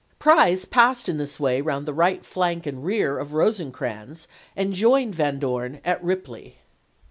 Price 0.17 0.65
passed 0.65 1.07
in 1.07 1.19
this 1.19 1.39
way 1.39 1.61
round 1.61 1.85
the 1.85 1.93
right 1.93 2.25
flank 2.25 2.65
and 2.65 2.83
rear 2.83 3.19
of 3.19 3.29
Eosecrans, 3.33 4.25
and 4.55 4.73
joined 4.73 5.13
Van 5.13 5.37
Dorn 5.37 5.79
at 5.85 6.01
Eipley. 6.03 6.53